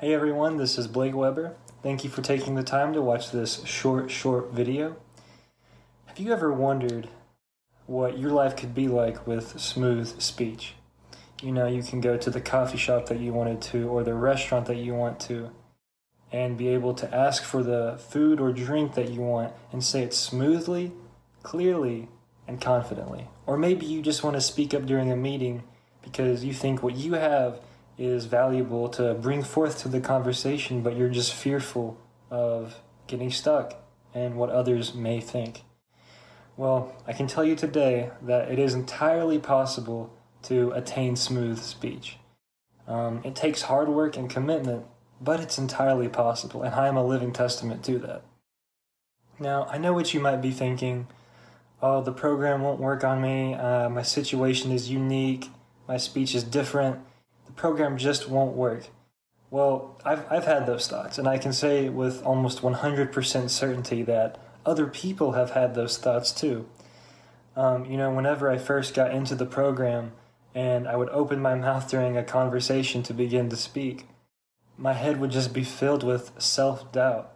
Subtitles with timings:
[0.00, 1.56] Hey everyone, this is Blake Weber.
[1.82, 4.96] Thank you for taking the time to watch this short, short video.
[6.06, 7.10] Have you ever wondered
[7.84, 10.72] what your life could be like with smooth speech?
[11.42, 14.14] You know, you can go to the coffee shop that you wanted to or the
[14.14, 15.50] restaurant that you want to
[16.32, 20.02] and be able to ask for the food or drink that you want and say
[20.02, 20.92] it smoothly,
[21.42, 22.08] clearly,
[22.48, 23.26] and confidently.
[23.44, 25.62] Or maybe you just want to speak up during a meeting
[26.02, 27.60] because you think what you have
[28.00, 31.98] is valuable to bring forth to the conversation, but you're just fearful
[32.30, 32.76] of
[33.06, 33.74] getting stuck
[34.14, 35.62] and what others may think.
[36.56, 40.12] Well, I can tell you today that it is entirely possible
[40.44, 42.16] to attain smooth speech.
[42.88, 44.86] Um, it takes hard work and commitment,
[45.20, 48.22] but it's entirely possible, and I am a living testament to that.
[49.38, 51.06] Now, I know what you might be thinking
[51.82, 55.48] oh, the program won't work on me, uh, my situation is unique,
[55.88, 57.00] my speech is different,
[57.60, 58.88] program just won't work.
[59.50, 64.38] Well, I've, I've had those thoughts, and I can say with almost 100% certainty that
[64.64, 66.66] other people have had those thoughts too.
[67.54, 70.12] Um, you know, whenever I first got into the program
[70.54, 74.06] and I would open my mouth during a conversation to begin to speak,
[74.78, 77.30] my head would just be filled with self doubt.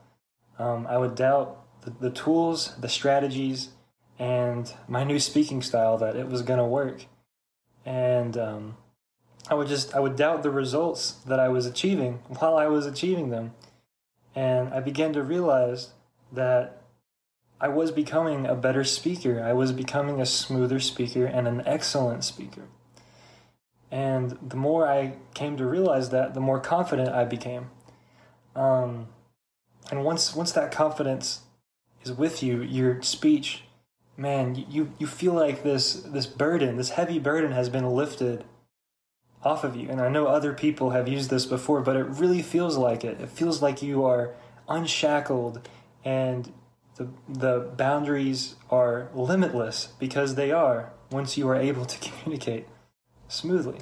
[0.59, 3.71] Um, I would doubt the, the tools, the strategies,
[4.19, 7.05] and my new speaking style that it was going to work.
[7.85, 8.77] And um,
[9.49, 12.87] I would just, I would doubt the results that I was achieving while I was
[12.87, 13.53] achieving them.
[14.35, 15.91] And I began to realize
[16.33, 16.83] that
[17.61, 19.43] I was becoming a better speaker.
[19.43, 22.63] I was becoming a smoother speaker and an excellent speaker.
[23.91, 27.71] And the more I came to realize that, the more confident I became.
[28.57, 29.07] Um,
[29.91, 31.43] and once once that confidence
[32.03, 33.63] is with you, your speech
[34.17, 38.45] man, you, you feel like this this burden, this heavy burden has been lifted
[39.45, 39.89] off of you.
[39.89, 43.21] And I know other people have used this before, but it really feels like it.
[43.21, 44.35] It feels like you are
[44.69, 45.69] unshackled
[46.05, 46.53] and
[46.97, 52.67] the the boundaries are limitless because they are once you are able to communicate
[53.29, 53.79] smoothly.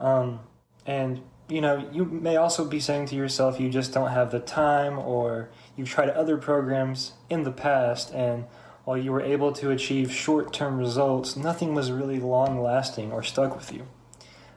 [0.00, 0.40] Um,
[0.84, 4.40] and you know, you may also be saying to yourself you just don't have the
[4.40, 8.44] time or you've tried other programs in the past and
[8.84, 13.22] while you were able to achieve short term results, nothing was really long lasting or
[13.22, 13.86] stuck with you.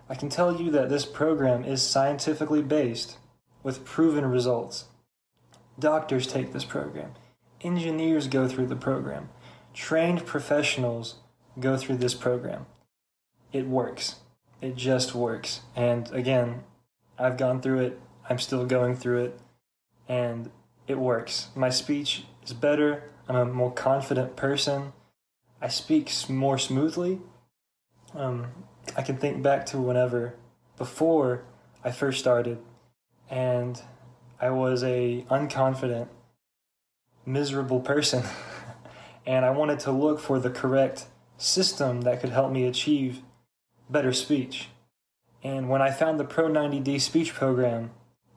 [0.10, 3.18] I can tell you that this program is scientifically based
[3.64, 4.86] with proven results.
[5.80, 7.14] Doctors take this program,
[7.62, 9.30] engineers go through the program,
[9.74, 11.16] trained professionals
[11.60, 12.66] go through this program.
[13.52, 14.16] It works.
[14.62, 15.62] It just works.
[15.76, 16.64] And again,
[17.18, 18.00] I've gone through it,
[18.30, 19.40] I'm still going through it,
[20.08, 20.52] and
[20.88, 21.48] it works.
[21.56, 24.94] My speech is better I'm a more confident person.
[25.62, 27.20] I speak more smoothly.
[28.14, 28.48] Um,
[28.96, 30.36] I can think back to whenever
[30.78, 31.44] before
[31.84, 32.60] I first started,
[33.30, 33.82] and
[34.40, 36.08] I was a unconfident,
[37.26, 38.24] miserable person,
[39.26, 41.06] and I wanted to look for the correct
[41.38, 43.22] system that could help me achieve
[43.90, 44.70] better speech.
[45.44, 47.92] And when I found the Pro 90D speech program,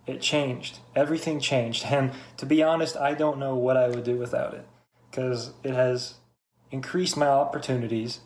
[0.06, 0.80] it changed.
[0.96, 1.86] Everything changed.
[1.90, 4.66] And to be honest, I don't know what I would do without it
[5.10, 6.14] because it has
[6.70, 8.20] increased my opportunities.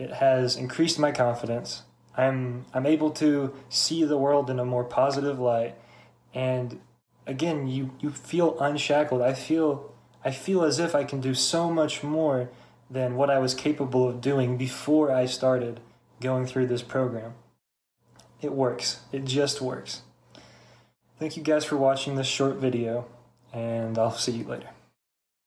[0.00, 1.82] It has increased my confidence.
[2.16, 5.74] I'm I'm able to see the world in a more positive light,
[6.32, 6.80] and
[7.26, 9.20] again, you you feel unshackled.
[9.20, 9.92] I feel
[10.24, 12.48] I feel as if I can do so much more
[12.90, 15.80] than what I was capable of doing before I started
[16.18, 17.34] going through this program.
[18.40, 19.00] It works.
[19.12, 20.00] It just works.
[21.18, 23.06] Thank you guys for watching this short video,
[23.52, 24.70] and I'll see you later.